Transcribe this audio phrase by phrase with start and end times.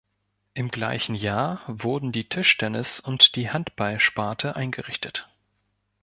[0.55, 5.29] Im gleichen Jahr wurden die Tischtennis- und die Handball- Sparte eingerichtet.